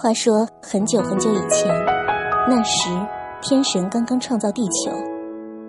[0.00, 1.68] 话说很久很久以前，
[2.48, 2.88] 那时
[3.42, 4.92] 天神刚刚创造地球，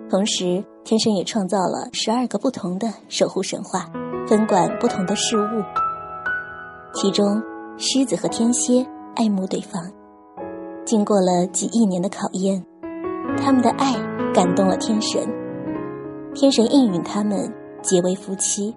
[0.08, 3.90] 同时天神也创造了十二个不同的守护神话，
[4.28, 5.64] 分管不同的事物。
[6.94, 7.42] 其中，
[7.76, 9.82] 狮子和天蝎爱慕对方，
[10.84, 12.64] 经过了几亿年的考验，
[13.36, 13.94] 他们的爱
[14.32, 15.20] 感动了天神，
[16.36, 17.52] 天神应允他们
[17.82, 18.72] 结为夫妻。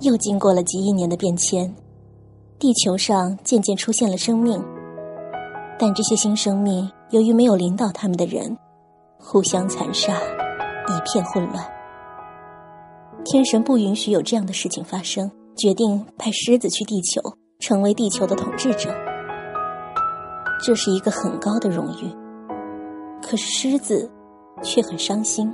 [0.00, 1.72] 又经过了几亿年的变迁，
[2.60, 4.62] 地球上渐渐出现了生命，
[5.78, 8.54] 但这些新生命由于没有领导他们的人，
[9.18, 11.64] 互相残杀，一片混乱。
[13.24, 17.22] 天神不允许有这样的事情发生，决定派狮子去地球，
[17.60, 18.94] 成为地球的统治者。
[20.62, 22.14] 这是一个很高的荣誉，
[23.22, 24.10] 可是狮子
[24.62, 25.50] 却很伤心，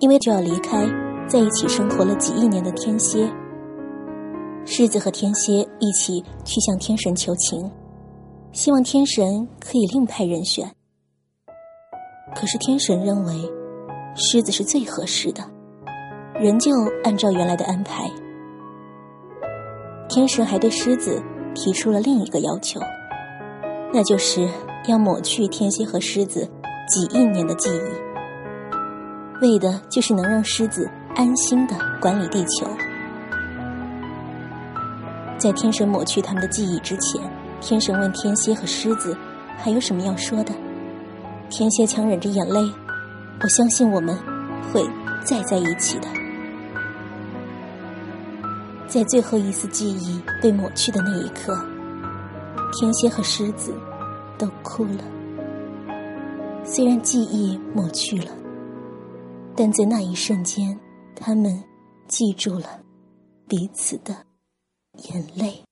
[0.00, 0.84] 因为就要离开。
[1.28, 3.28] 在一起生活了几亿年的天蝎，
[4.66, 7.70] 狮子和天蝎一起去向天神求情，
[8.52, 10.70] 希望天神可以另派人选。
[12.34, 13.32] 可是天神认为
[14.16, 15.42] 狮子是最合适的，
[16.34, 16.72] 仍旧
[17.04, 18.10] 按照原来的安排。
[20.08, 21.22] 天神还对狮子
[21.54, 22.80] 提出了另一个要求，
[23.94, 24.46] 那就是
[24.88, 26.46] 要抹去天蝎和狮子
[26.88, 30.90] 几亿年的记忆，为的就是能让狮子。
[31.18, 32.66] 安心的管理地球。
[35.46, 37.22] 在天神抹去他们的记忆之前，
[37.60, 39.16] 天神问天蝎和狮子
[39.56, 40.52] ：“还有什么要说的？”
[41.48, 42.60] 天蝎强忍着眼泪
[43.40, 44.18] ：“我相信我们
[44.72, 44.84] 会
[45.24, 46.08] 再在一起的。”
[48.88, 51.56] 在最后一丝记忆被抹去的那一刻，
[52.72, 53.72] 天蝎和狮子
[54.36, 55.04] 都哭了。
[56.64, 58.32] 虽然记忆抹去了，
[59.54, 60.76] 但在那一瞬间。
[61.14, 61.62] 他们
[62.08, 62.80] 记住了
[63.46, 64.12] 彼此的
[64.96, 65.62] 眼泪。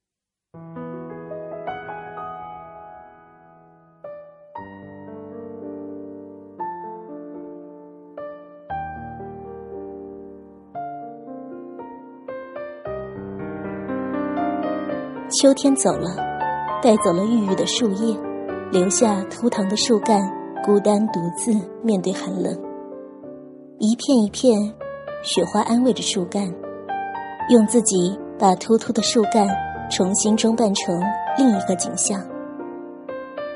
[15.31, 16.17] 秋天走了，
[16.81, 18.17] 带走了郁郁的树叶，
[18.71, 20.21] 留下枯藤的树干，
[20.65, 21.53] 孤单独自
[21.83, 22.57] 面对寒冷，
[23.79, 24.57] 一片一片。
[25.23, 26.47] 雪花安慰着树干，
[27.49, 29.47] 用自己把秃秃的树干
[29.91, 31.01] 重新装扮成
[31.39, 32.21] 另一个景象。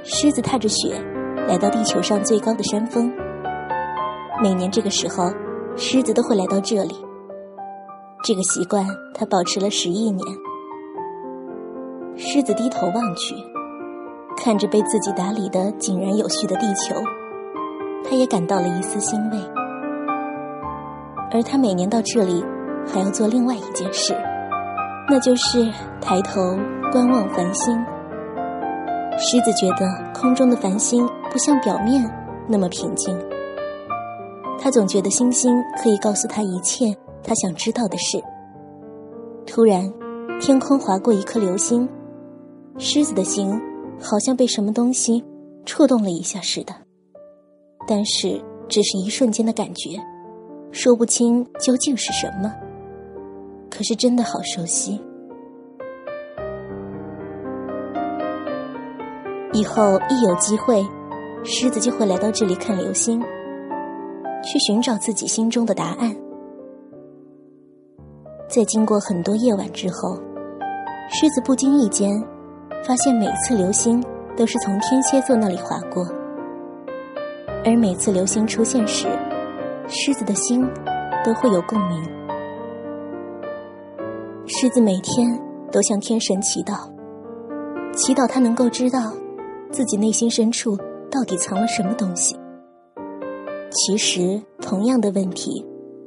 [0.05, 1.01] 狮子踏着雪
[1.49, 3.13] 来到地球上最高的山峰。
[4.41, 5.33] 每年这个时候，
[5.77, 6.95] 狮子都会来到这里。
[8.23, 10.25] 这个习惯它保持了十亿年。
[12.17, 13.35] 狮子低头望去，
[14.37, 16.95] 看着被自己打理的井然有序的地球，
[18.05, 19.39] 他也感到了一丝欣慰。
[21.31, 22.45] 而他每年到这里，
[22.87, 24.15] 还要做另外一件事，
[25.11, 26.59] 那就是抬头
[26.93, 27.75] 观望繁星。
[29.19, 32.09] 狮子觉得空中的繁星不像表面
[32.47, 33.19] 那么平静，
[34.61, 35.53] 他总觉得星星
[35.83, 38.23] 可以告诉他一切他想知道的事。
[39.47, 39.93] 突然，
[40.41, 41.89] 天空划过一颗流星，
[42.79, 43.61] 狮子的心
[44.01, 45.25] 好像被什么东西
[45.65, 46.75] 触动了一下似的，
[47.89, 49.99] 但是只是一瞬间的感觉。
[50.71, 52.55] 说不清究竟是什么，
[53.71, 55.01] 可是真的好熟悉。
[59.53, 60.85] 以后一有机会，
[61.45, 63.21] 狮子就会来到这里看流星，
[64.43, 66.15] 去寻找自己心中的答案。
[68.49, 70.17] 在经过很多夜晚之后，
[71.11, 72.11] 狮子不经意间
[72.85, 74.03] 发现，每次流星
[74.37, 76.07] 都是从天蝎座那里划过，
[77.65, 79.09] 而每次流星出现时。
[79.89, 80.69] 狮子的心
[81.25, 82.18] 都会有共鸣。
[84.61, 86.91] 狮子每天都向天神祈祷，
[87.95, 89.13] 祈祷他能够知道
[89.71, 90.77] 自己内心深处
[91.09, 92.37] 到底藏了什么东西。
[93.71, 95.65] 其实，同样的问题，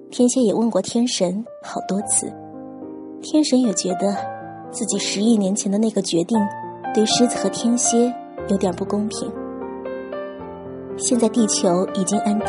[0.10, 2.30] 天蝎也问过天神好多次。
[3.22, 4.14] 天神也觉得
[4.70, 6.38] 自己十亿年前的那个决定
[6.94, 8.14] 对狮子和天蝎
[8.50, 9.32] 有点不公平。
[10.98, 12.48] 现在地球已经安定。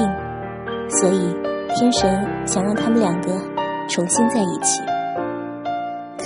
[0.89, 1.33] 所以，
[1.77, 3.39] 天神想让他们两个
[3.89, 4.83] 重新在一起。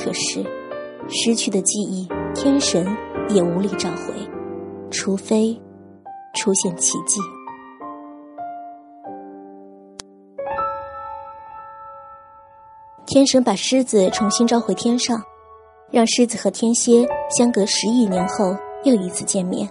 [0.07, 0.41] 可是，
[1.09, 2.87] 失去的记忆，天神
[3.29, 4.15] 也无力找回，
[4.89, 5.61] 除非
[6.33, 7.19] 出现奇迹。
[13.05, 15.21] 天神把狮子重新召回天上，
[15.91, 17.05] 让狮子和天蝎
[17.37, 19.69] 相隔十亿年后又一次见面。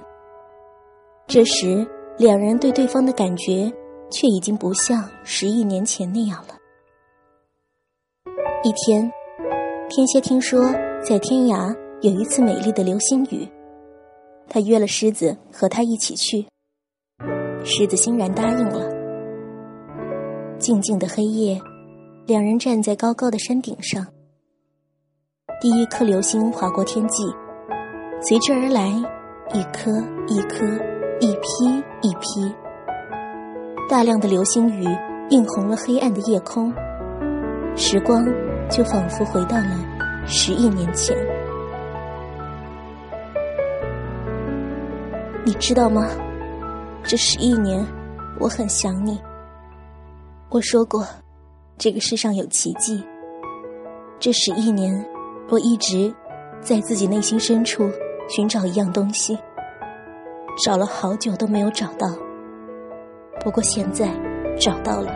[1.28, 3.72] 这时，两人对对方的感觉。
[4.12, 6.56] 却已经不像十亿年前那样了。
[8.64, 9.12] 一天，
[9.88, 10.64] 天蝎听说
[11.04, 13.48] 在天涯有一次美丽的流星雨，
[14.50, 16.44] 他约了狮子和他一起去。
[17.64, 18.90] 狮子欣然答应了。
[20.58, 21.62] 静静的黑夜，
[22.26, 24.06] 两人站在高高的山顶上。
[25.62, 27.24] 第一颗流星划过天际，
[28.22, 28.90] 随之而来，
[29.54, 29.92] 一颗
[30.28, 30.66] 一颗，
[31.20, 32.54] 一批一批，
[33.88, 34.84] 大量的流星雨
[35.30, 36.74] 映红了黑暗的夜空。
[37.76, 38.26] 时光
[38.70, 41.16] 就仿佛回到了十亿年前。
[45.44, 46.08] 你知道吗？
[47.04, 47.86] 这十亿年，
[48.40, 49.22] 我很想你。
[50.50, 51.06] 我说过，
[51.78, 53.04] 这个世上有奇迹。
[54.20, 55.06] 这十亿年。
[55.48, 56.12] 我一直
[56.60, 57.88] 在自己内心深处
[58.28, 59.38] 寻找一样东西，
[60.66, 62.08] 找了好久都没有找到。
[63.42, 64.10] 不过现在
[64.60, 65.12] 找到了，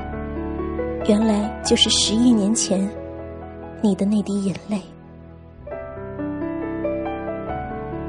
[1.08, 2.88] 原来就是十亿年前
[3.82, 4.82] 你的那滴眼泪。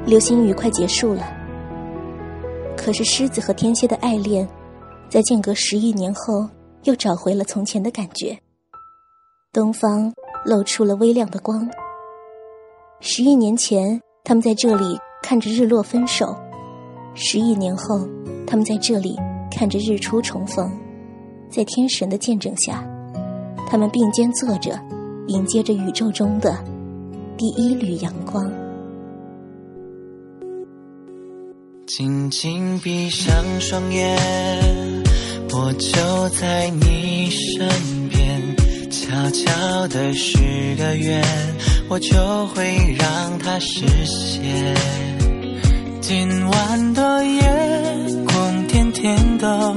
[0.05, 1.23] 流星雨快结束了，
[2.75, 4.47] 可是狮子和天蝎的爱恋，
[5.09, 6.49] 在间隔十亿年后
[6.83, 8.37] 又找回了从前的感觉。
[9.53, 10.11] 东方
[10.43, 11.69] 露出了微亮的光。
[12.99, 16.27] 十亿年前，他们在这里看着日落分手；
[17.13, 18.07] 十亿年后，
[18.47, 19.17] 他们在这里
[19.51, 20.71] 看着日出重逢。
[21.49, 22.83] 在天神的见证下，
[23.67, 24.79] 他们并肩坐着，
[25.31, 26.53] 迎接着宇宙中的
[27.37, 28.51] 第一缕阳光。
[31.87, 34.17] 静静闭上双眼，
[35.53, 37.65] 我就在你身
[38.09, 38.55] 边，
[38.89, 41.23] 悄悄的许个愿。
[41.87, 44.75] 我就会让它实现。
[46.01, 47.41] 今晚的夜
[48.25, 49.73] 空甜甜的，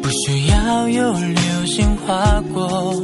[0.00, 2.94] 不需要有流星划过，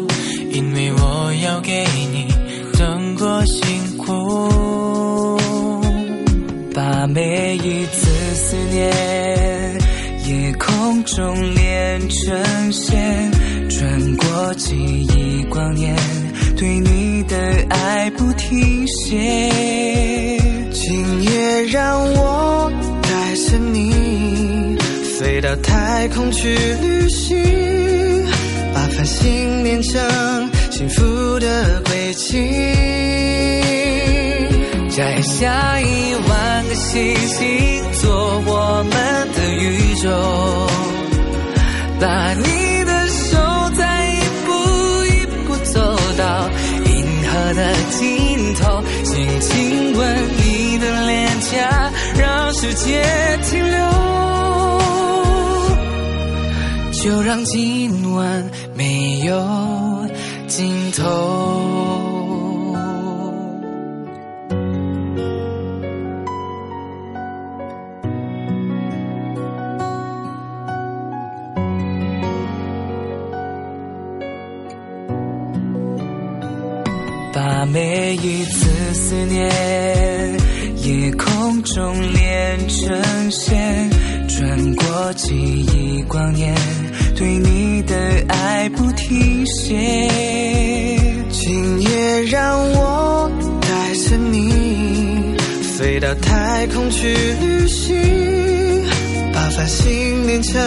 [11.15, 13.31] 终连成线，
[13.69, 15.95] 穿过记忆光年。
[16.57, 17.37] 对你的
[17.69, 20.39] 爱不停歇，
[20.71, 22.73] 今夜让我
[23.03, 24.79] 带着你
[25.19, 27.37] 飞到太空去旅行，
[28.73, 30.01] 把繁星连成
[30.71, 32.39] 幸福的轨迹，
[34.89, 38.93] 摘下一万个星星做我们
[39.35, 40.09] 的宇宙，
[42.03, 43.39] 把你的手
[43.77, 44.51] 再一步
[45.05, 45.81] 一步走
[46.19, 46.51] 到
[46.85, 53.05] 银河的尽头轻轻吻你的脸颊让世界
[53.49, 53.79] 停留
[56.91, 60.09] 就让今晚没有
[60.49, 62.12] 尽头。
[77.33, 79.51] 把每一次思念，
[80.77, 83.91] 夜空中连成线，
[84.29, 86.55] 穿过记忆光年，
[87.17, 87.97] 对你的
[88.29, 89.75] 爱不停歇。
[91.31, 93.31] 今夜让我
[93.63, 95.35] 带着你
[95.79, 97.97] 飞到太空去旅行，
[99.33, 100.61] 把繁星连成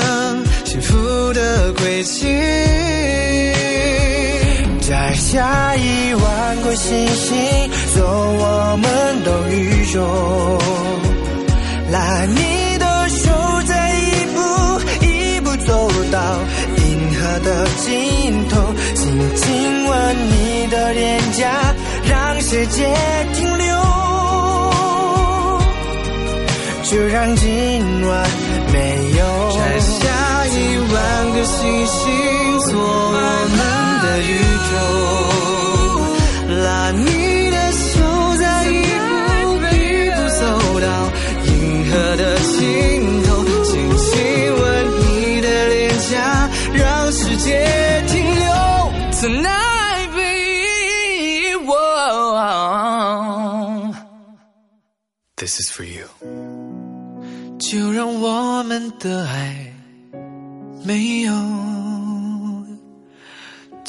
[0.65, 2.25] 幸福的轨迹。
[4.87, 7.35] 摘下一万颗星星，
[7.95, 9.99] 做我们的宇宙。
[11.91, 13.31] 拉你的手，
[13.65, 14.39] 再一步
[15.03, 16.37] 一步走到
[16.77, 18.61] 银河的尽头，
[18.93, 21.73] 轻轻吻你的脸颊，
[22.07, 22.85] 让世界
[23.33, 23.65] 停留。
[26.83, 28.29] 就让今晚
[28.71, 28.77] 没
[29.17, 29.25] 有
[29.57, 32.54] 摘下一万个星星，
[34.19, 34.39] 宇
[34.71, 34.73] 宙。
[36.63, 37.99] 拉你的手，
[38.37, 39.75] 再一步一
[40.11, 40.41] 步走
[40.79, 40.87] 到
[41.45, 41.49] 银
[41.89, 42.53] 河的尽
[43.23, 43.27] 头，
[43.63, 44.05] 轻轻
[44.55, 44.63] 吻
[44.99, 45.75] 你的脸
[46.09, 46.13] 颊，
[46.73, 47.47] 让世界
[48.07, 48.45] 停留。
[49.11, 51.57] Tonight, baby,
[55.35, 56.07] this is for you。
[57.57, 59.73] 就让我们的爱
[60.83, 61.33] 没有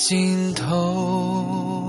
[0.08, 1.85] 尽头。